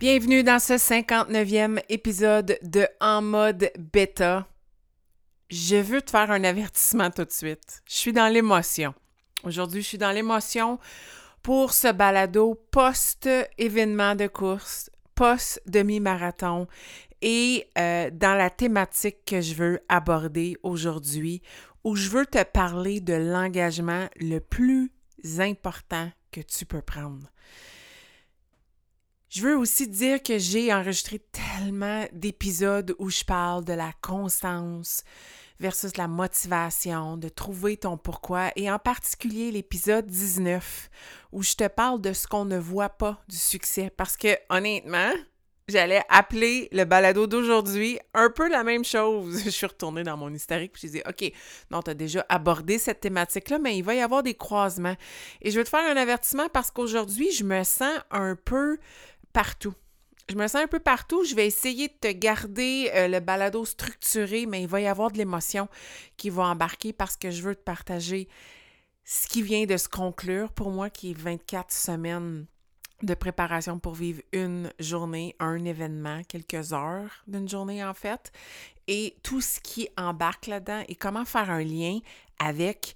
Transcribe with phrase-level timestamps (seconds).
[0.00, 4.48] Bienvenue dans ce 59e épisode de En mode bêta.
[5.50, 7.82] Je veux te faire un avertissement tout de suite.
[7.86, 8.94] Je suis dans l'émotion.
[9.44, 10.78] Aujourd'hui, je suis dans l'émotion
[11.42, 16.66] pour ce balado post-événement de course, post-demi-marathon
[17.20, 21.42] et euh, dans la thématique que je veux aborder aujourd'hui,
[21.84, 24.92] où je veux te parler de l'engagement le plus
[25.40, 27.28] important que tu peux prendre.
[29.30, 35.04] Je veux aussi dire que j'ai enregistré tellement d'épisodes où je parle de la constance
[35.60, 40.90] versus la motivation, de trouver ton pourquoi, et en particulier l'épisode 19
[41.30, 43.92] où je te parle de ce qu'on ne voit pas du succès.
[43.96, 45.12] Parce que honnêtement,
[45.68, 49.40] j'allais appeler le balado d'aujourd'hui un peu la même chose.
[49.44, 51.32] Je suis retournée dans mon historique puis je dit OK,
[51.70, 54.96] non, tu as déjà abordé cette thématique-là, mais il va y avoir des croisements.
[55.40, 58.76] Et je veux te faire un avertissement parce qu'aujourd'hui, je me sens un peu
[59.32, 59.74] partout.
[60.28, 61.24] Je me sens un peu partout.
[61.24, 65.10] Je vais essayer de te garder euh, le balado structuré, mais il va y avoir
[65.10, 65.68] de l'émotion
[66.16, 68.28] qui va embarquer parce que je veux te partager
[69.04, 72.46] ce qui vient de se conclure pour moi, qui est 24 semaines
[73.02, 78.30] de préparation pour vivre une journée, un événement, quelques heures d'une journée en fait,
[78.86, 81.98] et tout ce qui embarque là-dedans et comment faire un lien
[82.38, 82.94] avec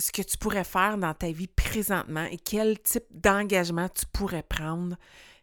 [0.00, 4.42] ce que tu pourrais faire dans ta vie présentement et quel type d'engagement tu pourrais
[4.42, 4.96] prendre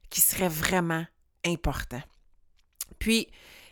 [0.09, 1.05] qui serait vraiment
[1.45, 2.01] important.
[2.99, 3.27] Puis,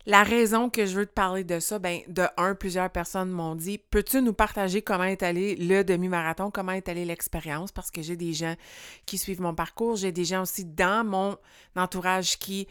[0.06, 3.56] la raison que je veux te parler de ça, ben de un, plusieurs personnes m'ont
[3.56, 7.72] dit Peux-tu nous partager comment est allé le demi-marathon, comment est allée l'expérience?
[7.72, 8.56] Parce que j'ai des gens
[9.06, 11.38] qui suivent mon parcours, j'ai des gens aussi dans mon
[11.78, 12.68] entourage qui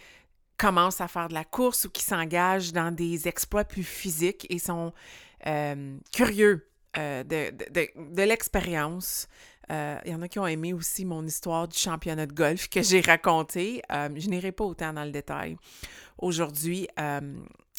[0.58, 4.58] commencent à faire de la course ou qui s'engagent dans des exploits plus physiques et
[4.58, 4.92] sont
[5.46, 6.68] euh, curieux
[6.98, 9.26] euh, de, l'expérience.
[9.70, 12.68] Euh, il y en a qui ont aimé aussi mon histoire du championnat de golf
[12.68, 13.80] que j'ai raconté.
[13.90, 15.56] Euh, je n'irai pas autant dans le détail
[16.18, 16.88] aujourd'hui.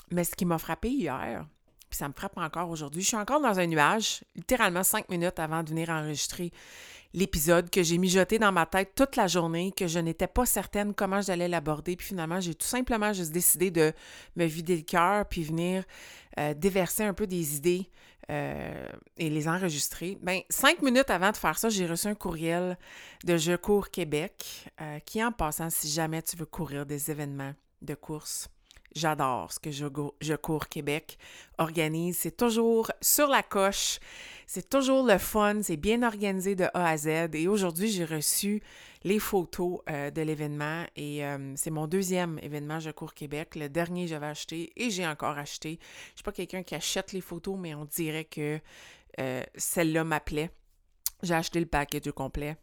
[0.09, 1.45] mais ce qui m'a frappé hier,
[1.89, 5.37] puis ça me frappe encore aujourd'hui, je suis encore dans un nuage, littéralement cinq minutes
[5.37, 6.51] avant de venir enregistrer
[7.13, 10.95] l'épisode que j'ai mijoté dans ma tête toute la journée, que je n'étais pas certaine
[10.95, 11.95] comment j'allais l'aborder.
[11.95, 13.93] Puis finalement, j'ai tout simplement juste décidé de
[14.35, 15.83] me vider le cœur puis venir
[16.55, 17.87] déverser un peu des idées
[18.29, 20.17] euh, et les enregistrer.
[20.21, 22.77] Ben, cinq minutes avant de faire ça, j'ai reçu un courriel
[23.23, 27.53] de Je cours Québec euh, qui, en passant, si jamais tu veux courir des événements
[27.81, 28.47] de course,
[28.95, 31.17] j'adore ce que Je, cours Québec
[31.57, 32.17] organise.
[32.17, 33.99] C'est toujours sur la coche,
[34.47, 37.07] c'est toujours le fun, c'est bien organisé de A à Z.
[37.33, 38.61] Et aujourd'hui, j'ai reçu
[39.03, 43.55] les photos euh, de l'événement et euh, c'est mon deuxième événement Je cours Québec.
[43.55, 45.79] Le dernier, j'avais acheté et j'ai encore acheté.
[45.79, 48.59] Je ne suis pas quelqu'un qui achète les photos, mais on dirait que
[49.19, 50.51] euh, celle-là m'appelait.
[51.21, 52.57] J'ai acheté le package complet.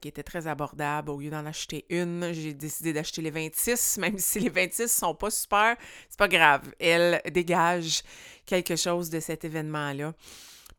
[0.00, 1.10] Qui était très abordable.
[1.10, 5.14] Au lieu d'en acheter une, j'ai décidé d'acheter les 26, même si les 26 sont
[5.14, 5.76] pas super,
[6.08, 6.72] c'est pas grave.
[6.78, 8.02] Elle dégage
[8.46, 10.14] quelque chose de cet événement-là.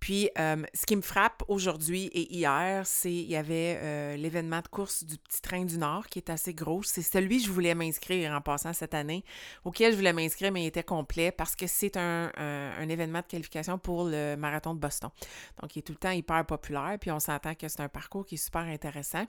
[0.03, 4.59] Puis, euh, ce qui me frappe aujourd'hui et hier, c'est il y avait euh, l'événement
[4.59, 6.83] de course du Petit Train du Nord qui est assez gros.
[6.83, 9.23] C'est celui que je voulais m'inscrire en passant cette année,
[9.63, 12.29] auquel je voulais m'inscrire, mais il était complet parce que c'est un,
[12.89, 15.09] événement de qualification pour le marathon de Boston.
[15.61, 16.97] Donc, il est tout le temps hyper populaire.
[16.99, 19.25] Puis, on s'entend que c'est un parcours qui est super intéressant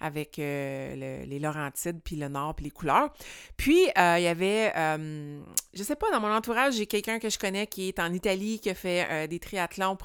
[0.00, 3.10] avec euh, les Laurentides, puis le Nord, puis les couleurs.
[3.56, 4.70] Puis, il y avait,
[5.72, 8.60] je sais pas, dans mon entourage, j'ai quelqu'un que je connais qui est en Italie,
[8.60, 9.96] qui a fait des triathlons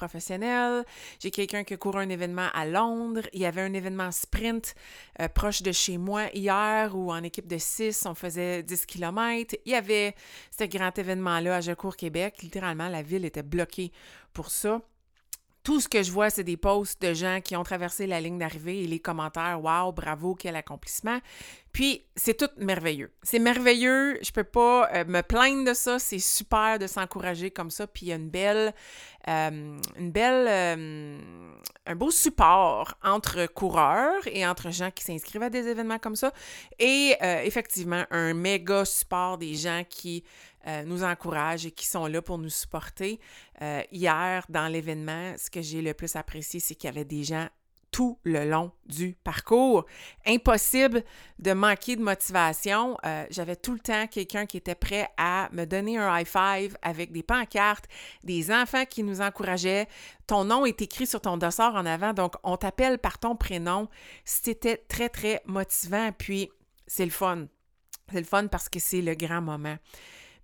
[1.20, 3.22] J'ai quelqu'un qui court un événement à Londres.
[3.32, 4.74] Il y avait un événement sprint
[5.20, 9.56] euh, proche de chez moi hier où en équipe de 6, on faisait 10 km.
[9.64, 10.14] Il y avait
[10.56, 12.36] ce grand événement-là à Je cours Québec.
[12.42, 13.92] Littéralement, la ville était bloquée
[14.32, 14.80] pour ça
[15.66, 18.38] tout ce que je vois, c'est des posts de gens qui ont traversé la ligne
[18.38, 21.18] d'arrivée et les commentaires Waouh, bravo, quel accomplissement.
[21.72, 23.10] Puis, c'est tout merveilleux.
[23.24, 24.16] C'est merveilleux.
[24.22, 25.98] Je peux pas euh, me plaindre de ça.
[25.98, 27.88] C'est super de s'encourager comme ça.
[27.88, 28.70] Puis, il y a euh,
[30.16, 31.18] euh,
[31.86, 36.32] un beau support entre coureurs et entre gens qui s'inscrivent à des événements comme ça.
[36.78, 40.22] Et effectivement, un méga support des gens qui
[40.66, 43.20] euh, nous encouragent et qui sont là pour nous supporter.
[43.62, 47.24] Euh, hier, dans l'événement, ce que j'ai le plus apprécié, c'est qu'il y avait des
[47.24, 47.48] gens
[47.96, 49.86] tout le long du parcours.
[50.26, 51.02] Impossible
[51.38, 52.98] de manquer de motivation.
[53.06, 56.76] Euh, j'avais tout le temps quelqu'un qui était prêt à me donner un high five
[56.82, 57.86] avec des pancartes,
[58.22, 59.88] des enfants qui nous encourageaient.
[60.26, 63.88] Ton nom est écrit sur ton dossard en avant, donc on t'appelle par ton prénom.
[64.26, 66.10] C'était très, très motivant.
[66.12, 66.50] Puis,
[66.86, 67.46] c'est le fun.
[68.12, 69.76] C'est le fun parce que c'est le grand moment.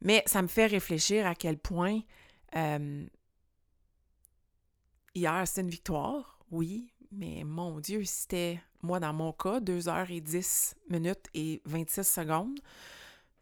[0.02, 2.00] Mais ça me fait réfléchir à quel point
[2.56, 3.06] euh,
[5.14, 10.10] hier, c'est une victoire, oui, mais mon Dieu, c'était, moi, dans mon cas, 2 heures
[10.10, 12.58] et 10 minutes et 26 secondes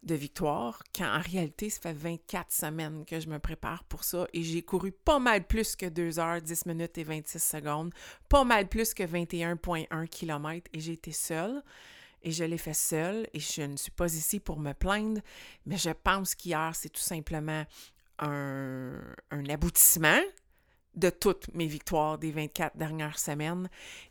[0.03, 4.25] de victoire, quand en réalité, ça fait 24 semaines que je me prépare pour ça
[4.33, 7.93] et j'ai couru pas mal plus que 2 heures, 10 minutes et 26 secondes,
[8.27, 11.61] pas mal plus que 21,1 km et j'ai été seule
[12.23, 15.21] et je l'ai fait seule et je ne suis pas ici pour me plaindre,
[15.65, 17.65] mais je pense qu'hier, c'est tout simplement
[18.19, 18.99] un,
[19.31, 20.21] un aboutissement
[20.95, 23.69] de toutes mes victoires des 24 dernières semaines.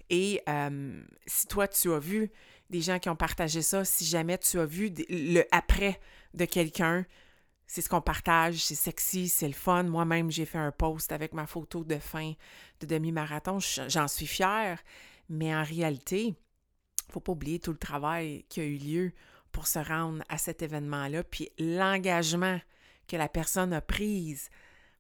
[0.09, 2.31] Et euh, si toi, tu as vu
[2.71, 6.01] des gens qui ont partagé ça, si jamais tu as vu le après
[6.35, 7.05] de quelqu'un,
[7.67, 9.85] c'est ce qu'on partage, c'est sexy, c'est le fun.
[9.85, 12.33] Moi-même, j'ai fait un post avec ma photo de fin
[12.81, 13.59] de demi-marathon.
[13.61, 14.81] J'en suis fière.
[15.29, 16.35] Mais en réalité,
[17.11, 19.13] faut pas oublier tout le travail qui a eu lieu
[19.53, 22.61] pour se rendre à cet événement-là, puis l'engagement
[23.09, 24.49] que la personne a prise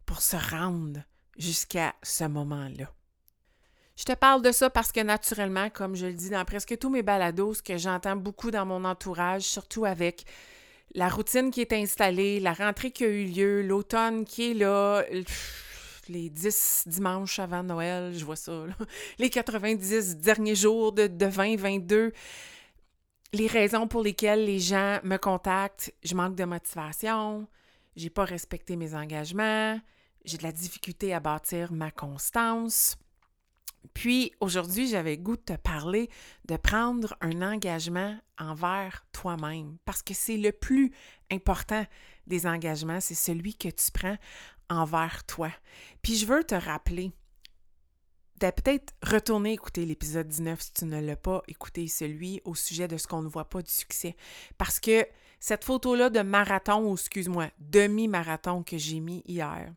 [0.07, 1.01] pour se rendre
[1.39, 2.93] jusqu'à ce moment-là.
[3.97, 6.89] Je te parle de ça parce que naturellement, comme je le dis dans presque tous
[6.89, 10.25] mes balados, ce que j'entends beaucoup dans mon entourage, surtout avec
[10.95, 15.05] la routine qui est installée, la rentrée qui a eu lieu, l'automne qui est là,
[16.11, 18.67] les 10 dimanches avant Noël, je vois ça,
[19.19, 22.13] les 90 derniers jours de, de 2022,
[23.33, 27.47] les raisons pour lesquelles les gens me contactent, je manque de motivation,
[27.97, 29.79] j'ai pas respecté mes engagements,
[30.25, 32.97] j'ai de la difficulté à bâtir ma constance.
[33.95, 36.11] Puis aujourd'hui, j'avais goût de te parler
[36.47, 40.93] de prendre un engagement envers toi-même parce que c'est le plus
[41.31, 41.87] important
[42.27, 44.17] des engagements, c'est celui que tu prends
[44.71, 45.51] envers toi.
[46.01, 47.13] Puis je veux te rappeler
[48.41, 52.89] de peut-être retourner écouter l'épisode 19 si tu ne l'as pas écouté, celui au sujet
[52.89, 54.17] de ce qu'on ne voit pas du succès.
[54.57, 55.07] Parce que
[55.41, 59.75] cette photo-là de marathon, ou excuse-moi, demi-marathon que j'ai mis hier,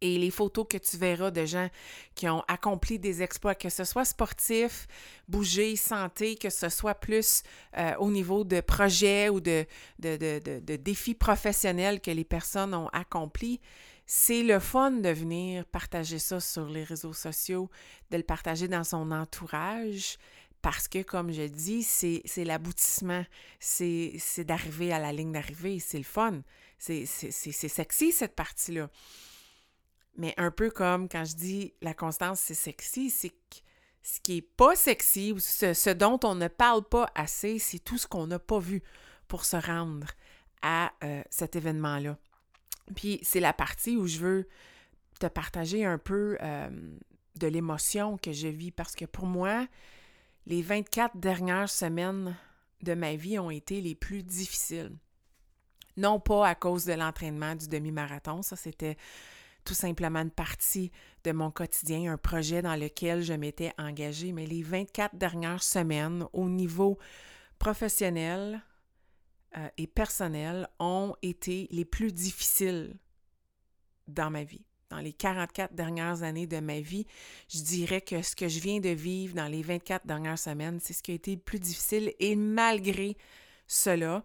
[0.00, 1.68] et les photos que tu verras de gens
[2.14, 4.86] qui ont accompli des exploits, que ce soit sportif,
[5.28, 7.42] bouger, santé, que ce soit plus
[7.78, 9.64] euh, au niveau de projets ou de,
[9.98, 13.60] de, défis professionnels que les personnes ont accomplis,
[14.06, 17.68] c'est le fun de venir partager ça sur les réseaux sociaux,
[18.10, 20.16] de le partager dans son entourage.
[20.62, 23.24] Parce que, comme je dis, c'est l'aboutissement,
[23.60, 26.42] c'est d'arriver à la ligne d'arrivée, c'est le fun,
[26.78, 28.90] c'est sexy cette partie-là.
[30.16, 33.32] Mais un peu comme quand je dis la constance, c'est sexy, c'est
[34.02, 38.06] ce qui n'est pas sexy ce, dont on ne parle pas assez, c'est tout ce
[38.06, 38.82] qu'on n'a pas vu
[39.28, 40.08] pour se rendre
[40.62, 42.16] à euh, cet événement-là.
[42.94, 44.48] Puis c'est la partie où je veux
[45.18, 46.68] te partager un peu euh,
[47.36, 49.66] de l'émotion que je vis parce que pour moi,
[50.46, 52.36] les 24 dernières semaines
[52.82, 54.92] de ma vie ont été les plus difficiles.
[55.96, 58.96] Non pas à cause de l'entraînement du demi-marathon, ça c'était
[59.64, 60.92] tout simplement une partie
[61.24, 64.32] de mon quotidien, un projet dans lequel je m'étais engagée.
[64.32, 66.98] Mais les 24 dernières semaines, au niveau
[67.58, 68.62] professionnel
[69.56, 72.96] euh, et personnel, ont été les plus difficiles
[74.08, 74.64] dans ma vie.
[74.88, 77.06] Dans les 44 dernières années de ma vie,
[77.48, 80.92] je dirais que ce que je viens de vivre dans les 24 dernières semaines, c'est
[80.92, 82.12] ce qui a été le plus difficile.
[82.20, 83.16] Et malgré
[83.66, 84.24] cela,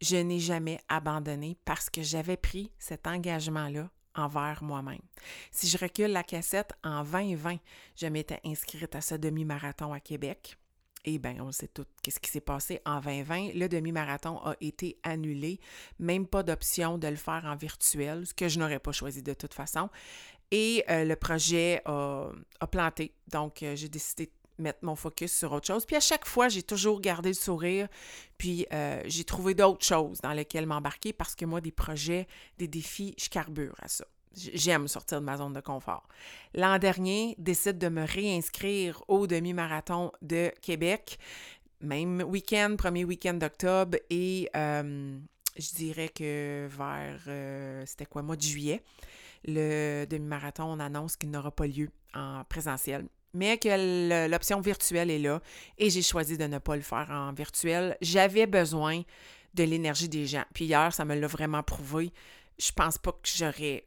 [0.00, 5.02] je n'ai jamais abandonné parce que j'avais pris cet engagement-là envers moi-même.
[5.50, 7.56] Si je recule la cassette en 2020,
[7.96, 10.59] je m'étais inscrite à ce demi-marathon à Québec.
[11.04, 13.54] Et bien, on sait tout qu'est-ce qui s'est passé en 2020.
[13.54, 15.58] Le demi-marathon a été annulé,
[15.98, 19.32] même pas d'option de le faire en virtuel, ce que je n'aurais pas choisi de
[19.32, 19.88] toute façon.
[20.50, 22.32] Et euh, le projet a,
[22.70, 23.14] planté.
[23.28, 25.86] Donc, euh, j'ai décidé de mettre mon focus sur autre chose.
[25.86, 27.88] Puis à chaque fois, j'ai toujours gardé le sourire,
[28.36, 32.26] puis euh, j'ai trouvé d'autres choses dans lesquelles m'embarquer parce que moi, des projets,
[32.58, 34.04] des défis, je carbure à ça.
[34.34, 36.06] J'aime sortir de ma zone de confort.
[36.54, 41.18] L'an dernier, décide de me réinscrire au demi-marathon de Québec,
[41.80, 45.18] même week-end, premier week-end d'octobre, et euh,
[45.56, 48.82] je dirais que vers, euh, c'était quoi, mois de juillet,
[49.44, 55.18] le demi-marathon, on annonce qu'il n'aura pas lieu en présentiel mais que l'option virtuelle est
[55.18, 55.40] là
[55.78, 57.96] et j'ai choisi de ne pas le faire en virtuel.
[58.00, 59.02] J'avais besoin
[59.54, 60.44] de l'énergie des gens.
[60.54, 62.12] Puis hier, ça me l'a vraiment prouvé.
[62.58, 63.84] Je pense pas que j'aurais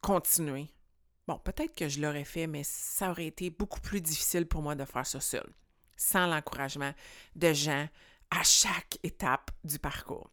[0.00, 0.68] continué.
[1.26, 4.74] Bon, peut-être que je l'aurais fait, mais ça aurait été beaucoup plus difficile pour moi
[4.74, 5.46] de faire ça seul,
[5.96, 6.92] sans l'encouragement
[7.36, 7.86] de gens
[8.30, 10.30] à chaque étape du parcours.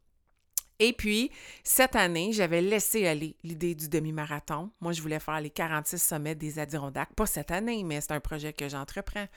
[0.79, 1.31] Et puis,
[1.63, 4.72] cette année, j'avais laissé aller l'idée du demi-marathon.
[4.81, 7.13] Moi, je voulais faire les 46 sommets des Adirondacks.
[7.13, 9.27] Pas cette année, mais c'est un projet que j'entreprends.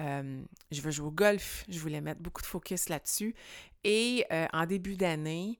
[0.00, 1.64] Euh, je veux jouer au golf.
[1.68, 3.34] Je voulais mettre beaucoup de focus là-dessus.
[3.84, 5.58] Et euh, en début d'année,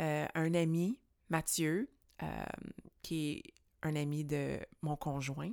[0.00, 1.00] euh, un ami,
[1.30, 1.88] Mathieu,
[3.02, 3.42] qui est
[3.82, 5.50] un ami de mon conjoint,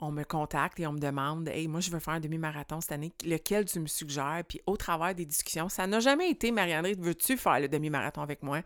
[0.00, 2.92] on me contacte et on me demande Hey, moi, je veux faire un demi-marathon cette
[2.92, 4.42] année, lequel tu me suggères?
[4.48, 8.42] Puis au travers des discussions, ça n'a jamais été Marie-André, veux-tu faire le demi-marathon avec
[8.42, 8.62] moi?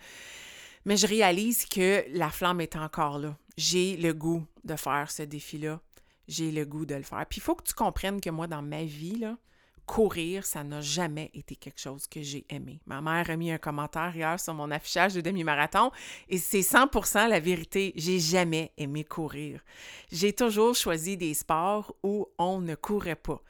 [0.85, 3.37] Mais je réalise que la flamme est encore là.
[3.57, 5.81] J'ai le goût de faire ce défi-là.
[6.29, 7.25] J'ai le goût de le faire.
[7.27, 9.37] Puis il faut que tu comprennes que moi, dans ma vie, là,
[9.87, 12.81] courir, ça n'a jamais été quelque chose que j'ai aimé.
[12.87, 15.91] Ma mère a mis un commentaire hier sur mon affichage de demi-marathon
[16.29, 17.93] et c'est 100% la vérité.
[17.97, 19.61] J'ai jamais aimé courir.
[20.11, 23.43] J'ai toujours choisi des sports où on ne courait pas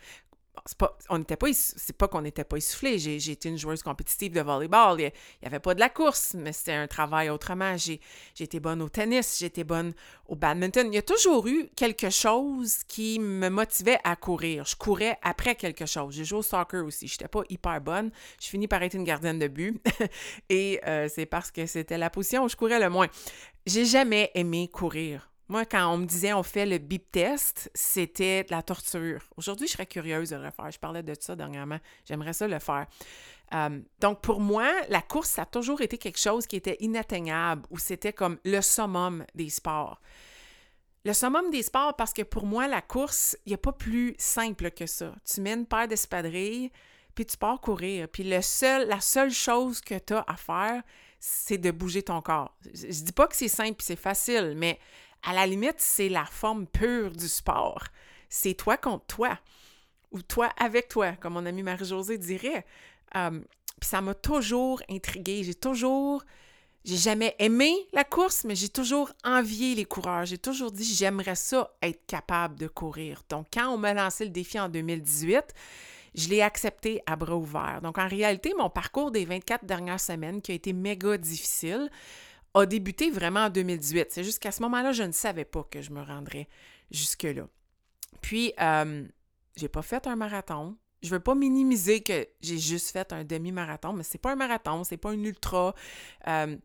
[0.66, 2.98] c'est pas, pas, c'est pas qu'on n'était pas essoufflé.
[2.98, 5.00] J'ai, été une joueuse compétitive de volleyball.
[5.00, 7.76] Il n'y avait pas de la course, mais c'était un travail autrement.
[7.76, 8.00] J'ai,
[8.38, 9.92] été bonne au tennis, j'étais bonne
[10.26, 10.86] au badminton.
[10.92, 14.64] Il y a toujours eu quelque chose qui me motivait à courir.
[14.64, 16.14] Je courais après quelque chose.
[16.14, 17.08] J'ai joué au soccer aussi.
[17.08, 18.10] Je n'étais pas hyper bonne.
[18.40, 19.80] Je finis par être une gardienne de but.
[20.48, 23.08] Et euh, c'est parce que c'était la position où je courais le moins.
[23.66, 25.30] J'ai jamais aimé courir.
[25.48, 29.22] Moi, quand on me disait on fait le bip test, c'était de la torture.
[29.36, 30.70] Aujourd'hui, je serais curieuse de le faire.
[30.70, 31.78] Je parlais de ça dernièrement.
[32.06, 32.86] J'aimerais ça le faire.
[33.54, 37.62] Euh, donc, pour moi, la course, ça a toujours été quelque chose qui était inatteignable
[37.70, 40.00] ou c'était comme le summum des sports.
[41.04, 44.14] Le summum des sports, parce que pour moi, la course, il n'y a pas plus
[44.16, 45.14] simple que ça.
[45.30, 46.72] Tu mets une paire d'espadrilles,
[47.14, 48.08] puis tu pars courir.
[48.08, 50.82] Puis le seul, la seule chose que tu as à faire,
[51.20, 52.56] c'est de bouger ton corps.
[52.72, 54.78] Je, ne dis pas que c'est simple c'est facile, mais
[55.24, 57.84] à la limite, c'est la forme pure du sport.
[58.28, 59.38] C'est toi contre toi,
[60.10, 62.64] ou toi avec toi, comme mon amie Marie-Josée dirait.
[63.16, 63.40] Euh,
[63.80, 65.42] puis ça m'a toujours intriguée.
[65.44, 66.24] J'ai toujours,
[66.84, 70.26] j'ai jamais aimé la course, mais j'ai toujours envié les coureurs.
[70.26, 73.22] J'ai toujours dit, j'aimerais ça être capable de courir.
[73.28, 75.54] Donc, quand on m'a lancé le défi en 2018,
[76.14, 77.80] je l'ai accepté à bras ouverts.
[77.82, 81.90] Donc, en réalité, mon parcours des 24 dernières semaines, qui a été méga difficile,
[82.54, 84.06] a débuté vraiment en 2018.
[84.10, 86.48] C'est juste qu'à ce moment-là, je ne savais pas que je me rendrais
[86.90, 87.48] jusque-là.
[88.20, 89.06] Puis, euh,
[89.56, 90.76] j'ai pas fait un marathon.
[91.02, 94.84] Je veux pas minimiser que j'ai juste fait un demi-marathon, mais c'est pas un marathon,
[94.84, 95.74] c'est pas un ultra.
[96.28, 96.56] Euh,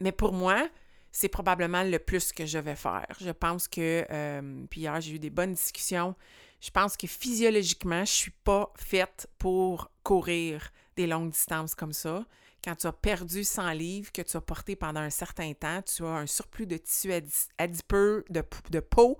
[0.00, 0.68] mais pour moi,
[1.10, 3.06] c'est probablement le plus que je vais faire.
[3.20, 6.14] Je pense que, euh, puis hier, j'ai eu des bonnes discussions.
[6.60, 12.24] Je pense que physiologiquement, je suis pas faite pour courir des longues distances comme ça
[12.64, 16.04] quand tu as perdu 100 livres que tu as porté pendant un certain temps, tu
[16.04, 17.12] as un surplus de tissu
[17.58, 19.18] adipeux, de, peau.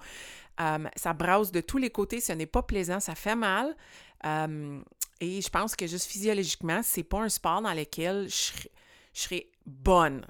[0.59, 3.77] Ça brasse de tous les côtés, ce n'est pas plaisant, ça fait mal.
[5.21, 8.69] Et je pense que juste physiologiquement, c'est pas un sport dans lequel je,
[9.15, 10.27] je serais bonne.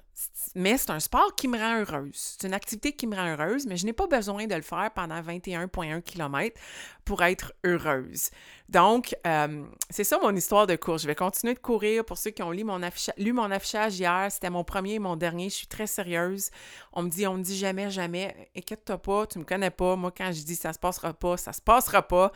[0.55, 2.35] Mais c'est un sport qui me rend heureuse.
[2.39, 4.89] C'est une activité qui me rend heureuse, mais je n'ai pas besoin de le faire
[4.95, 6.59] pendant 21,1 km
[7.05, 8.31] pour être heureuse.
[8.69, 11.03] Donc, euh, c'est ça mon histoire de course.
[11.03, 12.03] Je vais continuer de courir.
[12.03, 15.49] Pour ceux qui ont lu mon, affichage hier, c'était mon premier et mon dernier.
[15.49, 16.49] Je suis très sérieuse.
[16.91, 18.49] On me dit, on me dit jamais, jamais.
[18.57, 19.95] Inquiète-toi pas, tu me connais pas.
[19.95, 22.31] Moi, quand je dis ça se passera pas, ça se passera pas.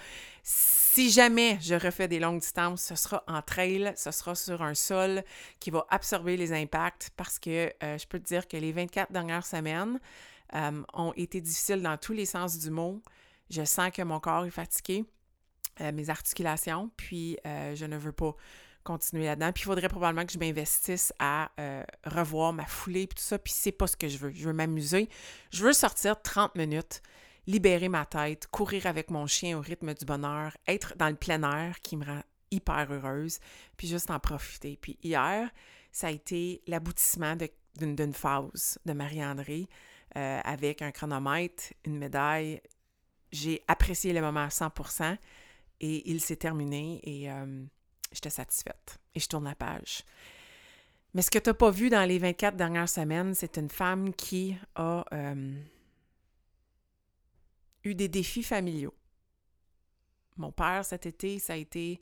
[1.10, 5.24] Jamais je refais des longues distances, ce sera en trail, ce sera sur un sol
[5.60, 9.12] qui va absorber les impacts parce que euh, je peux te dire que les 24
[9.12, 10.00] dernières semaines
[10.53, 13.01] euh, ont été difficiles dans tous les sens du mot.
[13.50, 15.05] Je sens que mon corps est fatigué,
[15.81, 18.36] euh, mes articulations, puis je ne veux pas
[18.83, 19.51] continuer là-dedans.
[19.51, 21.51] Puis il faudrait probablement que je m'investisse à
[22.05, 24.31] revoir ma foulée, puis tout ça, puis c'est pas ce que je veux.
[24.33, 25.10] Je veux m'amuser.
[25.51, 27.01] Je veux sortir 30 minutes
[27.48, 31.43] libérer ma tête, courir avec mon chien au rythme du bonheur, être dans le plein
[31.43, 32.21] air qui me rend
[32.51, 33.39] hyper heureuse,
[33.77, 34.77] puis juste en profiter.
[34.81, 35.50] Puis hier,
[35.91, 37.36] ça a été l'aboutissement
[37.77, 39.67] d'une phase de Marie-André
[40.17, 42.62] euh, avec un chronomètre, une médaille.
[43.31, 44.71] J'ai apprécié le moment à 100
[45.79, 47.63] et il s'est terminé et euh,
[48.12, 49.00] j'étais satisfaite.
[49.15, 50.03] Et je tourne la page.
[51.13, 54.13] Mais ce que tu n'as pas vu dans les 24 dernières semaines, c'est une femme
[54.13, 55.03] qui a...
[55.13, 55.53] Euh,
[57.84, 58.94] eu des défis familiaux.
[60.38, 62.00] Mon père, cet été, ça a été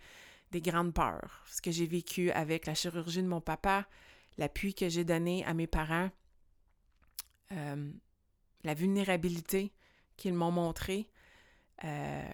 [0.51, 1.43] des grandes peurs.
[1.47, 3.87] Ce que j'ai vécu avec la chirurgie de mon papa,
[4.37, 6.09] l'appui que j'ai donné à mes parents,
[7.51, 7.91] euh,
[8.63, 9.73] la vulnérabilité
[10.17, 11.09] qu'ils m'ont montré,
[11.83, 12.29] euh,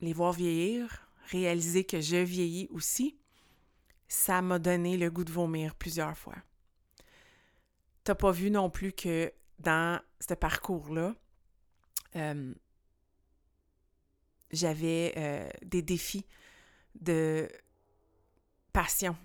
[0.00, 3.16] les voir vieillir, réaliser que je vieillis aussi,
[4.08, 6.36] ça m'a donné le goût de vomir plusieurs fois.
[8.04, 11.14] T'as pas vu non plus que dans ce parcours-là,
[12.16, 12.54] euh,
[14.52, 16.26] j'avais euh, des défis
[17.00, 17.48] de
[18.72, 19.16] passion.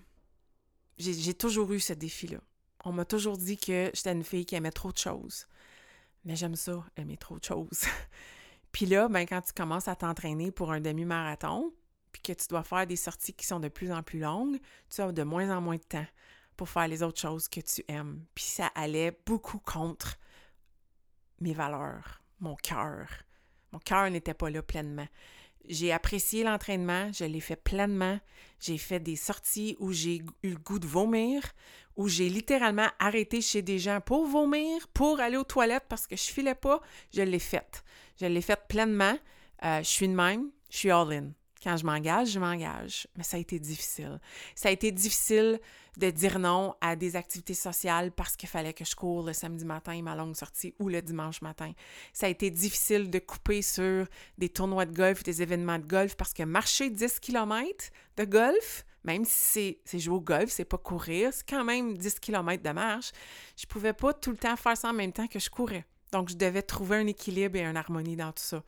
[0.98, 2.38] J'ai toujours eu ce défi-là.
[2.84, 5.46] On m'a toujours dit que j'étais une fille qui aimait trop de choses.
[6.24, 7.84] Mais j'aime ça, aimer trop de choses.
[8.72, 11.72] puis là, ben, quand tu commences à t'entraîner pour un demi-marathon,
[12.12, 14.58] puis que tu dois faire des sorties qui sont de plus en plus longues,
[14.90, 16.06] tu as de moins en moins de temps
[16.56, 18.24] pour faire les autres choses que tu aimes.
[18.34, 20.16] Puis ça allait beaucoup contre
[21.40, 23.08] mes valeurs, mon cœur.
[23.72, 25.06] Mon cœur n'était pas là pleinement.
[25.68, 28.18] J'ai apprécié l'entraînement, je l'ai fait pleinement.
[28.58, 31.42] J'ai fait des sorties où j'ai eu le goût de vomir,
[31.96, 36.16] où j'ai littéralement arrêté chez des gens pour vomir, pour aller aux toilettes parce que
[36.16, 36.80] je filais pas.
[37.12, 37.84] Je l'ai faite.
[38.20, 39.18] Je l'ai faite pleinement.
[39.64, 41.32] Euh, je suis de même, je suis all-in.
[41.68, 43.06] Quand je m'engage, je m'engage.
[43.14, 44.18] Mais ça a été difficile.
[44.54, 45.60] Ça a été difficile
[45.98, 49.66] de dire non à des activités sociales parce qu'il fallait que je cours le samedi
[49.66, 51.72] matin, ma longue sortie, ou le dimanche matin.
[52.14, 54.06] Ça a été difficile de couper sur
[54.38, 58.86] des tournois de golf, des événements de golf, parce que marcher 10 km de golf,
[59.04, 62.70] même si c'est jouer au golf, c'est pas courir, c'est quand même 10 km de
[62.70, 63.12] marche,
[63.58, 65.84] je pouvais pas tout le temps faire ça en même temps que je courais.
[66.12, 68.62] Donc, je devais trouver un équilibre et une harmonie dans tout ça.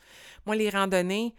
[0.45, 1.35] Moi, les randonnées,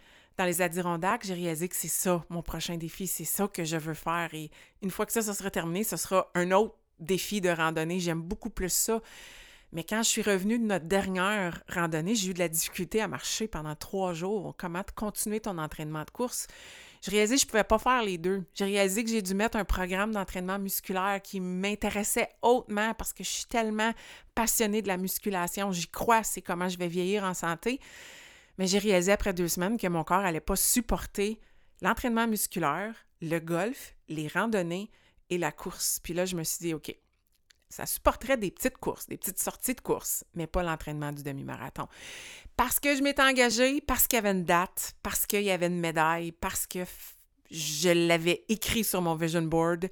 [0.45, 3.93] les Adirondacks, j'ai réalisé que c'est ça mon prochain défi, c'est ça que je veux
[3.93, 4.33] faire.
[4.33, 8.00] Et une fois que ça, ça sera terminé, ce sera un autre défi de randonnée.
[8.00, 9.01] J'aime beaucoup plus ça.
[9.74, 13.07] Mais quand je suis revenue de notre dernière randonnée, j'ai eu de la difficulté à
[13.07, 14.53] marcher pendant trois jours.
[14.57, 16.48] Comment continuer ton entraînement de course?
[17.03, 18.43] Je réalisé que je ne pouvais pas faire les deux.
[18.53, 23.24] J'ai réalisé que j'ai dû mettre un programme d'entraînement musculaire qui m'intéressait hautement parce que
[23.24, 23.91] je suis tellement
[24.36, 25.71] passionnée de la musculation.
[25.71, 27.79] J'y crois, c'est comment je vais vieillir en santé.
[28.58, 31.39] Mais j'ai réalisé après deux semaines que mon corps n'allait pas supporter
[31.81, 34.89] l'entraînement musculaire, le golf, les randonnées
[35.29, 36.00] et la course.
[36.03, 36.96] Puis là, je me suis dit, OK,
[37.70, 41.88] ça supporterait des petites courses, des petites sorties de course, mais pas l'entraînement du demi-marathon.
[42.58, 45.68] Parce que je m'étais engagée, parce qu'il y avait une date, parce qu'il y avait
[45.68, 46.79] une médaille, parce que
[47.50, 49.90] je l'avais écrit sur mon vision board,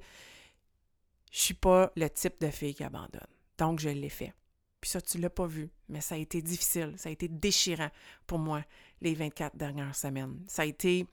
[1.32, 3.20] je suis pas le type de fille qui abandonne.
[3.58, 4.32] Donc, je l'ai fait.
[4.80, 7.90] Puis ça, tu l'as pas vu, mais ça a été difficile, ça a été déchirant
[8.26, 8.64] pour moi
[9.00, 10.42] les 24 dernières semaines.
[10.46, 11.06] Ça a été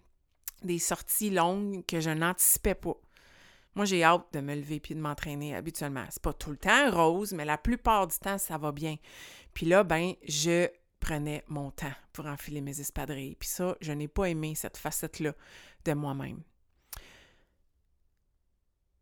[0.64, 2.96] des sorties longues que je n'anticipais pas.
[3.76, 6.06] Moi, j'ai hâte de me lever puis de m'entraîner habituellement.
[6.10, 8.96] C'est pas tout le temps rose, mais la plupart du temps, ça va bien.
[9.54, 10.68] Puis là, ben, je
[11.00, 13.36] prenais mon temps pour enfiler mes espadrilles.
[13.36, 15.34] Puis ça, je n'ai pas aimé cette facette-là
[15.86, 16.42] de moi-même.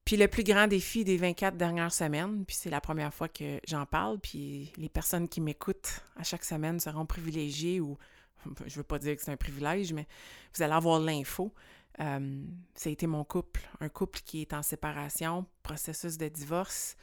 [0.05, 3.59] Puis le plus grand défi des 24 dernières semaines, puis c'est la première fois que
[3.67, 7.97] j'en parle, puis les personnes qui m'écoutent à chaque semaine seront privilégiées ou
[8.67, 10.07] je veux pas dire que c'est un privilège, mais
[10.53, 11.51] vous allez avoir l'info.
[11.99, 12.43] Euh,
[12.75, 16.97] ça a été mon couple, un couple qui est en séparation, processus de divorce,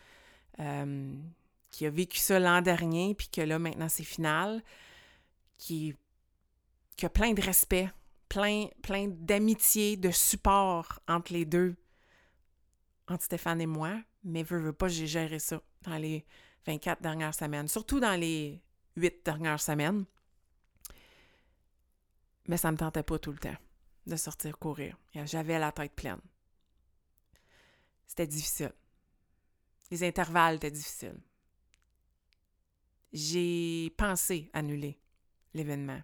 [0.60, 1.12] euh,
[1.70, 4.62] qui a vécu ça l'an dernier, puis que là, maintenant, c'est final,
[5.58, 5.96] qui,
[6.96, 7.90] qui a plein de respect,
[8.28, 11.74] plein, plein d'amitié, de support entre les deux
[13.08, 16.24] entre Stéphane et moi, mais veux, veux pas, j'ai géré ça dans les
[16.66, 18.62] 24 dernières semaines, surtout dans les
[18.96, 20.04] 8 dernières semaines.
[22.48, 23.56] Mais ça me tentait pas tout le temps
[24.06, 24.96] de sortir courir.
[25.24, 26.20] J'avais la tête pleine.
[28.06, 28.72] C'était difficile.
[29.90, 31.20] Les intervalles étaient difficiles.
[33.12, 34.98] J'ai pensé annuler
[35.54, 36.00] l'événement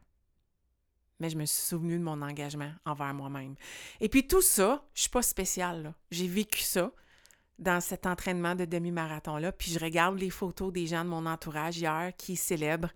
[1.20, 3.54] mais je me suis souvenu de mon engagement envers moi-même.
[4.00, 5.94] Et puis tout ça, je suis pas spéciale.
[6.10, 6.92] J'ai vécu ça
[7.58, 9.52] dans cet entraînement de demi-marathon-là.
[9.52, 12.92] Puis je regarde les photos des gens de mon entourage hier qui célèbrent,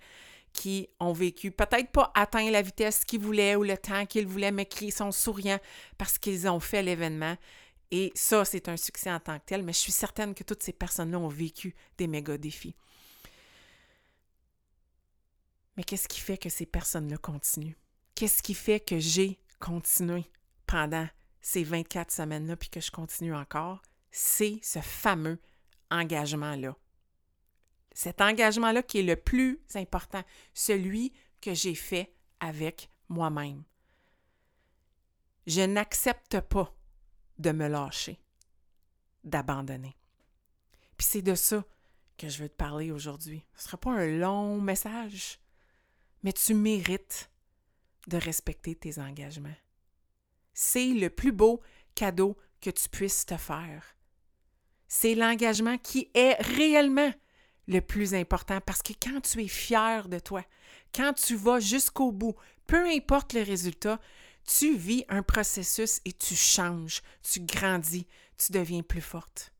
[0.53, 4.53] qui ont vécu, peut-être pas atteint la vitesse qu'ils voulaient ou le temps qu'ils voulaient,
[4.53, 5.61] mais qui sont souriants
[5.99, 7.37] parce qu'ils ont fait l'événement.
[7.91, 10.63] Et ça, c'est un succès en tant que tel, mais je suis certaine que toutes
[10.63, 12.77] ces personnes-là ont vécu des méga défis.
[15.77, 17.77] Mais qu'est-ce qui fait que ces personnes-là continuent?
[18.23, 20.31] Qu'est-ce qui fait que j'ai continué
[20.69, 21.09] pendant
[21.41, 23.83] ces 24 semaines-là, puis que je continue encore?
[24.13, 25.41] C'est ce fameux
[25.91, 26.77] engagement-là.
[27.93, 30.23] Cet engagement-là qui est le plus important,
[30.55, 33.65] celui que j'ai fait avec moi-même.
[35.49, 36.73] Je n'accepte pas
[37.41, 38.23] de me lâcher,
[39.25, 39.97] d'abandonner.
[40.97, 41.65] Puis c'est de ça
[42.17, 43.45] que je veux te parler aujourd'hui.
[43.57, 45.41] Ce ne sera pas un long message,
[46.23, 47.32] mais tu mérites
[48.09, 49.57] de respecter tes engagements.
[50.55, 51.61] C'est le plus beau
[51.95, 53.85] cadeau que tu puisses te faire.
[54.89, 57.13] C'est l'engagement qui est réellement
[57.69, 60.45] le plus important parce que quand tu es fier de toi,
[60.95, 62.35] quand tu vas jusqu'au bout,
[62.67, 64.01] peu importe le résultat,
[64.47, 69.53] tu vis un processus et tu changes, tu grandis, tu deviens plus forte.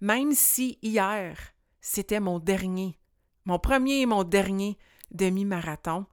[0.00, 1.36] Même si hier,
[1.80, 2.98] c'était mon dernier,
[3.44, 4.78] mon premier et mon dernier
[5.10, 6.06] demi-marathon,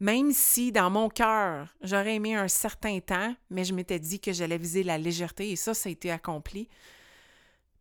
[0.00, 4.32] même si dans mon cœur, j'aurais aimé un certain temps, mais je m'étais dit que
[4.32, 6.68] j'allais viser la légèreté et ça, ça a été accompli.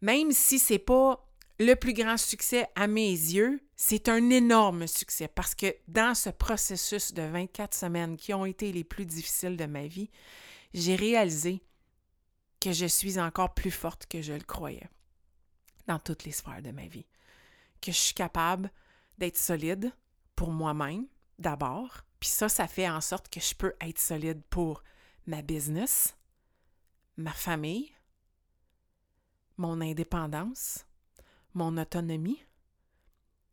[0.02, 1.26] Même si c'est pas
[1.60, 6.30] le plus grand succès à mes yeux, c'est un énorme succès parce que dans ce
[6.30, 10.10] processus de 24 semaines qui ont été les plus difficiles de ma vie,
[10.74, 11.62] j'ai réalisé
[12.60, 14.90] que je suis encore plus forte que je le croyais
[15.88, 17.08] dans toutes les sphères de ma vie.
[17.82, 18.70] Que je suis capable
[19.18, 19.94] d'être solide
[20.36, 21.06] pour moi-même
[21.40, 24.84] d'abord, puis ça, ça fait en sorte que je peux être solide pour
[25.26, 26.18] ma business,
[27.18, 27.92] ma famille,
[29.58, 30.86] mon indépendance,
[31.54, 32.44] mon autonomie,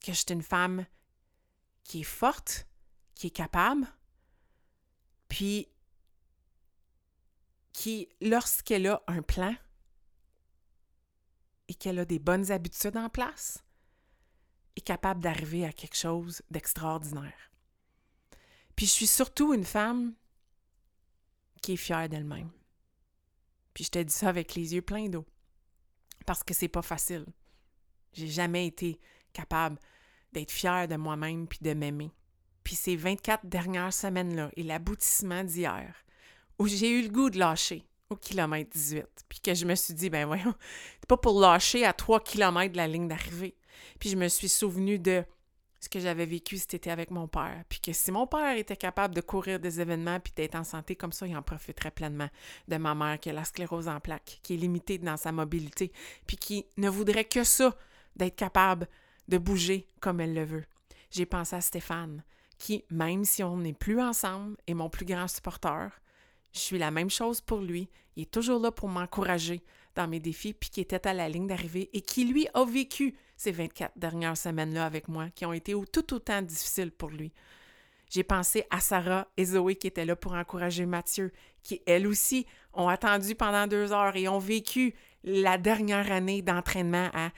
[0.00, 0.86] que je suis une femme
[1.84, 2.66] qui est forte,
[3.14, 3.86] qui est capable,
[5.28, 5.68] puis
[7.72, 9.54] qui, lorsqu'elle a un plan
[11.68, 13.62] et qu'elle a des bonnes habitudes en place,
[14.76, 17.50] est capable d'arriver à quelque chose d'extraordinaire.
[18.76, 20.14] Puis je suis surtout une femme
[21.62, 22.50] qui est fière d'elle-même.
[23.74, 25.26] Puis je te dis ça avec les yeux pleins d'eau.
[26.26, 27.26] Parce que c'est pas facile.
[28.12, 29.00] J'ai jamais été
[29.32, 29.78] capable
[30.32, 32.10] d'être fière de moi-même puis de m'aimer.
[32.64, 35.94] Puis ces 24 dernières semaines-là et l'aboutissement d'hier,
[36.58, 39.94] où j'ai eu le goût de lâcher au kilomètre 18, puis que je me suis
[39.94, 40.54] dit, ben voyons,
[40.94, 43.56] c'est pas pour lâcher à 3 kilomètres de la ligne d'arrivée.
[44.00, 45.24] Puis je me suis souvenu de
[45.80, 47.64] ce que j'avais vécu cet été avec mon père.
[47.68, 50.96] Puis que si mon père était capable de courir des événements puis d'être en santé
[50.96, 52.28] comme ça, il en profiterait pleinement
[52.68, 55.92] de ma mère qui a la sclérose en plaques, qui est limitée dans sa mobilité,
[56.26, 57.74] puis qui ne voudrait que ça,
[58.16, 58.88] d'être capable
[59.28, 60.64] de bouger comme elle le veut.
[61.10, 62.22] J'ai pensé à Stéphane,
[62.58, 65.88] qui, même si on n'est plus ensemble, est mon plus grand supporter.
[66.52, 67.90] Je suis la même chose pour lui.
[68.16, 69.62] Il est toujours là pour m'encourager
[69.94, 73.14] dans mes défis, puis qui était à la ligne d'arrivée et qui, lui, a vécu
[73.36, 77.32] ces 24 dernières semaines-là avec moi, qui ont été tout autant difficiles pour lui.
[78.08, 82.46] J'ai pensé à Sarah et Zoé qui étaient là pour encourager Mathieu, qui, elles aussi,
[82.72, 84.94] ont attendu pendant deux heures et ont vécu
[85.24, 87.30] la dernière année d'entraînement à,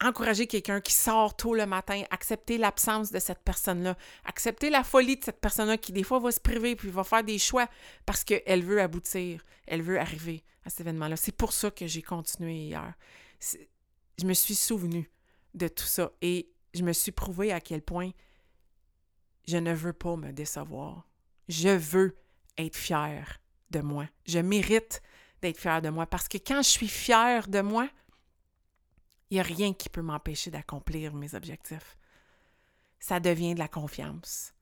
[0.00, 5.16] encourager quelqu'un qui sort tôt le matin, accepter l'absence de cette personne-là, accepter la folie
[5.16, 7.66] de cette personne-là qui des fois va se priver puis va faire des choix
[8.06, 11.16] parce qu'elle veut aboutir, elle veut arriver à cet événement-là.
[11.16, 12.94] C'est pour ça que j'ai continué hier.
[14.18, 15.10] Je me suis souvenu
[15.54, 18.10] de tout ça et je me suis prouvé à quel point
[19.46, 21.08] je ne veux pas me décevoir.
[21.48, 22.18] Je veux
[22.58, 24.06] être fière de moi.
[24.26, 25.02] Je mérite
[25.40, 27.88] d'être fière de moi parce que quand je suis fière de moi,
[29.30, 31.96] il n'y a rien qui peut m'empêcher d'accomplir mes objectifs.
[32.98, 34.52] Ça devient de la confiance.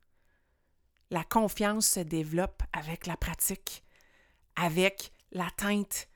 [1.11, 3.85] La confiance se développe avec la pratique,
[4.57, 6.09] avec l'atteinte,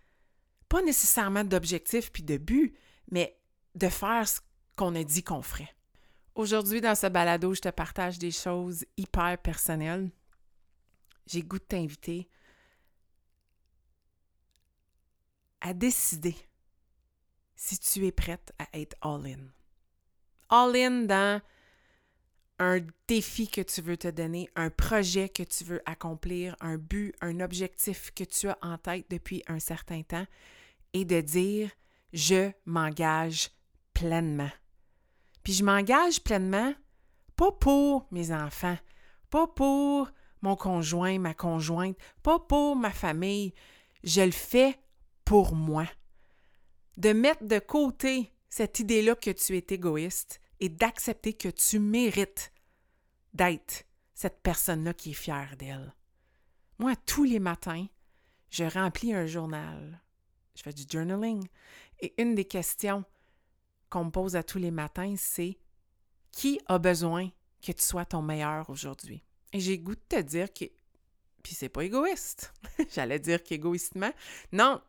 [0.68, 2.74] pas nécessairement d'objectifs puis de buts,
[3.10, 3.38] mais
[3.74, 4.40] de faire ce
[4.76, 5.74] qu'on a dit qu'on ferait.
[6.34, 10.10] Aujourd'hui, dans ce balado, je te partage des choses hyper personnelles.
[11.26, 12.28] J'ai goût de t'inviter
[15.60, 16.34] à décider
[17.54, 19.50] si tu es prête à être all-in.
[20.48, 21.42] All-in dans
[22.58, 27.14] un défi que tu veux te donner, un projet que tu veux accomplir, un but,
[27.20, 30.26] un objectif que tu as en tête depuis un certain temps
[30.92, 31.70] et de dire
[32.12, 33.50] je m'engage
[33.94, 34.50] pleinement.
[35.42, 36.74] Puis je m'engage pleinement
[37.36, 38.76] pas pour mes enfants,
[39.30, 40.10] pas pour
[40.42, 43.54] mon conjoint, ma conjointe, pas pour ma famille,
[44.04, 44.78] je le fais
[45.24, 45.86] pour moi
[46.96, 52.52] de mettre de côté cette idée-là que tu es égoïste et d'accepter que tu mérites
[53.32, 55.94] d'être cette personne-là qui est fière d'elle.
[56.78, 57.86] Moi, tous les matins,
[58.50, 60.02] je remplis un journal.
[60.54, 61.46] Je fais du journaling.
[62.00, 63.04] Et une des questions
[63.88, 65.58] qu'on me pose à tous les matins, c'est
[66.32, 67.28] qui a besoin
[67.60, 69.22] que tu sois ton meilleur aujourd'hui?
[69.52, 70.64] Et j'ai goût de te dire que.
[71.42, 72.52] Puis c'est pas égoïste.
[72.94, 74.12] J'allais dire qu'égoïstement.
[74.52, 74.80] Non,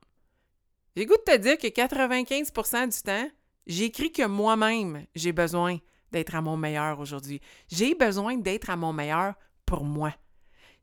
[0.95, 3.29] j'ai goût de te dire que 95% du temps,
[3.65, 5.77] j'écris que moi-même, j'ai besoin
[6.11, 7.39] d'être à mon meilleur aujourd'hui.
[7.69, 10.13] J'ai besoin d'être à mon meilleur pour moi.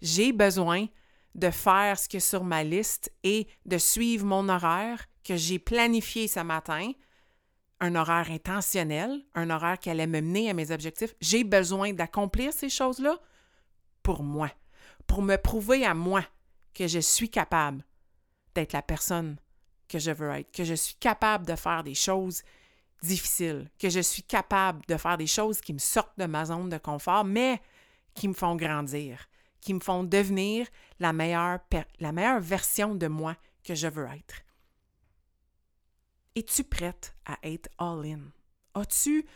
[0.01, 0.87] J'ai besoin
[1.35, 6.27] de faire ce que sur ma liste et de suivre mon horaire que j'ai planifié
[6.27, 6.91] ce matin,
[7.81, 11.15] un horaire intentionnel, un horaire qui allait me mener à mes objectifs.
[11.21, 13.19] J'ai besoin d'accomplir ces choses-là
[14.03, 14.51] pour moi,
[15.07, 16.25] pour me prouver à moi
[16.73, 17.85] que je suis capable
[18.55, 19.37] d'être la personne
[19.87, 22.43] que je veux être, que je suis capable de faire des choses
[23.03, 26.71] difficiles, que je suis capable de faire des choses qui me sortent de ma zone
[26.71, 27.61] de confort, mais
[28.15, 29.29] qui me font grandir,
[29.61, 30.67] qui me font devenir
[31.01, 31.59] la meilleure,
[32.01, 34.48] la meilleure version de moi que je veux être.
[36.35, 38.31] Es-tu prête à être all-in?
[38.75, 39.27] As-tu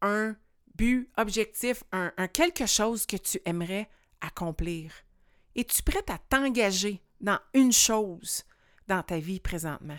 [0.00, 0.36] un
[0.74, 3.88] but, objectif, un, quelque chose que tu aimerais
[4.20, 4.92] accomplir?
[5.54, 8.44] Es-tu prête à t'engager dans une chose
[8.86, 9.98] dans ta vie présentement?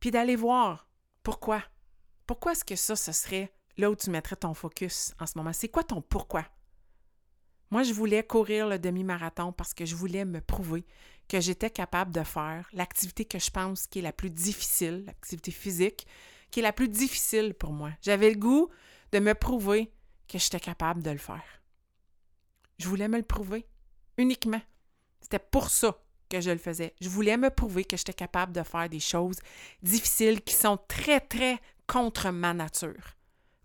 [0.00, 0.88] Puis d'aller voir
[1.22, 1.62] pourquoi.
[2.26, 5.52] Pourquoi est-ce que ça, ce serait là où tu mettrais ton focus en ce moment?
[5.52, 6.44] C'est quoi ton pourquoi?
[7.70, 10.84] Moi, je voulais courir le demi-marathon parce que je voulais me prouver
[11.28, 15.50] que j'étais capable de faire l'activité que je pense qui est la plus difficile, l'activité
[15.50, 16.06] physique,
[16.50, 17.90] qui est la plus difficile pour moi.
[18.02, 18.68] J'avais le goût
[19.12, 19.92] de me prouver
[20.28, 21.42] que j'étais capable de le faire.
[22.78, 23.66] Je voulais me le prouver
[24.18, 24.60] uniquement.
[25.20, 26.94] C'était pour ça que je le faisais.
[27.00, 29.38] Je voulais me prouver que j'étais capable de faire des choses
[29.82, 33.16] difficiles qui sont très, très contre ma nature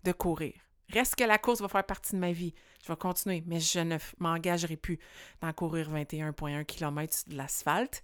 [0.04, 0.54] de courir.
[0.88, 2.54] Reste que la course va faire partie de ma vie.
[2.82, 4.98] Je vais continuer, mais je ne m'engagerai plus
[5.40, 8.02] dans courir 21,1 km de l'asphalte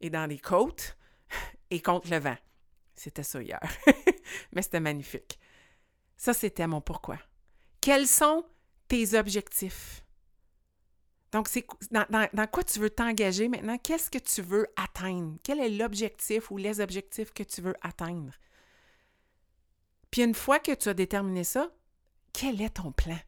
[0.00, 0.96] et dans les côtes
[1.70, 2.36] et contre le vent.
[2.94, 3.60] C'était ça hier.
[4.52, 5.38] mais c'était magnifique.
[6.16, 7.18] Ça, c'était mon pourquoi.
[7.80, 8.44] Quels sont
[8.88, 10.04] tes objectifs?
[11.30, 13.78] Donc, c'est dans, quoi tu veux t'engager maintenant?
[13.78, 15.36] Qu'est-ce que tu veux atteindre?
[15.44, 18.32] Quel est l'objectif ou les objectifs que tu veux atteindre?
[20.10, 21.70] Puis une fois que tu as déterminé ça,
[22.32, 23.18] quel est ton plan?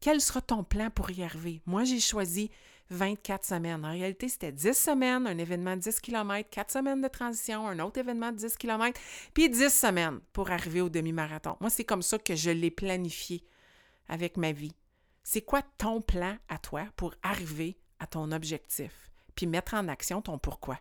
[0.00, 1.60] Quel sera ton plan pour y arriver?
[1.66, 2.50] Moi, j'ai choisi
[2.90, 3.84] 24 semaines.
[3.84, 7.78] En réalité, c'était 10 semaines, un événement de 10 km, 4 semaines de transition, un
[7.80, 8.98] autre événement de 10 km,
[9.34, 11.56] puis 10 semaines pour arriver au demi-marathon.
[11.60, 13.44] Moi, c'est comme ça que je l'ai planifié
[14.08, 14.74] avec ma vie.
[15.22, 20.22] C'est quoi ton plan à toi pour arriver à ton objectif, puis mettre en action
[20.22, 20.78] ton pourquoi?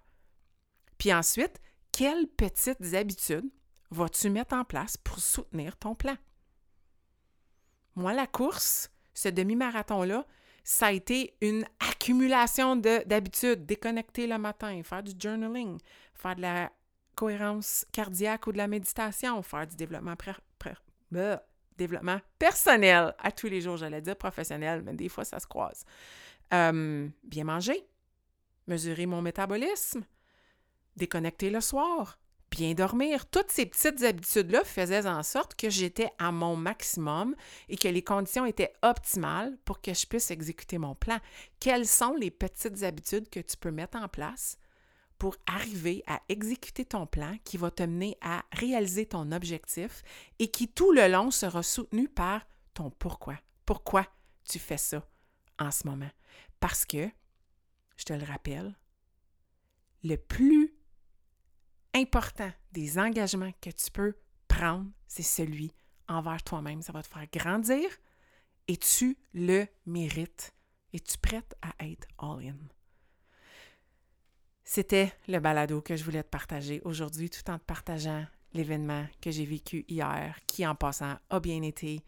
[0.97, 1.59] Puis ensuite,
[1.91, 3.49] quelles petites habitudes
[3.89, 6.15] vas-tu mettre en place pour soutenir ton plan?
[7.95, 10.25] Moi, la course, ce demi-marathon-là,
[10.63, 13.65] ça a été une accumulation d'habitudes.
[13.65, 15.79] Déconnecter le matin, faire du journaling,
[16.13, 16.71] faire de la
[17.15, 20.13] cohérence cardiaque ou de la méditation, faire du développement,
[21.77, 25.83] développement personnel à tous les jours, j'allais dire professionnel, mais des fois ça se croise.
[26.51, 27.87] Bien manger,
[28.67, 30.03] mesurer mon métabolisme,
[30.95, 32.19] déconnecter le soir,
[32.57, 33.27] bien dormir.
[33.29, 37.35] Toutes ces petites habitudes-là faisaient en sorte que j'étais à mon maximum
[37.69, 41.19] et que les conditions étaient optimales pour que je puisse exécuter mon plan.
[41.59, 44.57] Quelles sont les petites habitudes que tu peux mettre en place
[45.19, 50.01] pour arriver à exécuter ton plan qui va te mener à réaliser ton objectif
[50.39, 52.41] et qui tout le long sera soutenu par
[52.73, 53.35] ton pourquoi?
[53.67, 54.07] Pourquoi
[54.49, 55.07] tu fais ça
[55.59, 56.09] en ce moment?
[56.59, 57.07] Parce que,
[57.97, 58.75] je te le rappelle,
[60.03, 60.66] le plus
[61.97, 64.15] important des engagements que tu peux
[64.47, 65.73] prendre, c'est celui
[66.07, 66.81] envers toi-même.
[66.81, 67.89] Ça va te faire grandir
[68.67, 70.53] et tu le mérites.
[70.93, 72.57] Es-tu prête à être all-in?
[74.63, 79.31] C'était le balado que je voulais te partager aujourd'hui tout en te partageant l'événement que
[79.31, 82.03] j'ai vécu hier, qui en passant a bien été.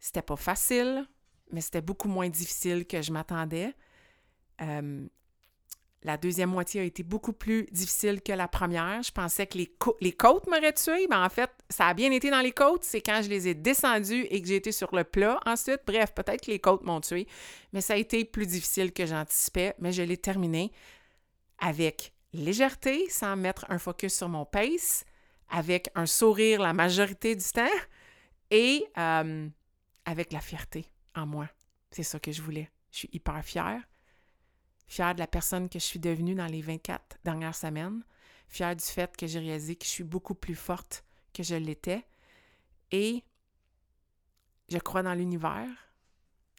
[0.00, 1.06] C'était pas facile,
[1.50, 3.74] mais c'était beaucoup moins difficile que je m'attendais.
[4.60, 5.06] Euh,
[6.04, 9.02] la deuxième moitié a été beaucoup plus difficile que la première.
[9.02, 12.42] Je pensais que les, côtes m'auraient tué, mais en fait, ça a bien été dans
[12.42, 12.84] les côtes.
[12.84, 15.80] C'est quand je les ai descendues et que j'ai été sur le plat ensuite.
[15.86, 17.26] Bref, peut-être que les côtes m'ont tué,
[17.72, 19.74] mais ça a été plus difficile que j'anticipais.
[19.78, 20.72] Mais je l'ai terminé
[21.58, 25.06] avec légèreté, sans mettre un focus sur mon pace,
[25.48, 27.64] avec un sourire la majorité du temps
[28.50, 29.48] et euh,
[30.04, 31.48] avec la fierté en moi.
[31.90, 32.68] C'est ça que je voulais.
[32.90, 33.80] Je suis hyper fière
[34.86, 38.02] fière de la personne que je suis devenue dans les 24 dernières semaines,
[38.48, 42.06] fière du fait que j'ai réalisé que je suis beaucoup plus forte que je l'étais
[42.90, 43.24] et
[44.68, 45.68] je crois dans l'univers.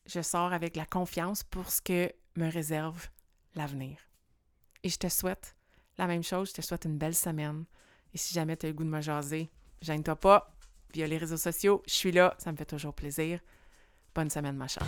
[0.06, 3.08] Je sors avec la confiance pour ce que me réserve
[3.56, 3.98] l'avenir.
[4.84, 5.56] Et je te souhaite
[5.98, 7.66] la même chose, je te souhaite une belle semaine.
[8.14, 9.50] Et si jamais tu as le goût de me jaser,
[9.82, 10.56] gêne-toi pas.
[10.94, 13.40] Via les réseaux sociaux, je suis là, ça me fait toujours plaisir.
[14.14, 14.88] Bonne semaine, ma chère.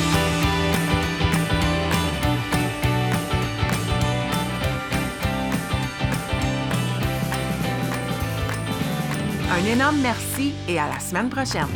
[9.93, 11.67] merci et à la semaine prochaine.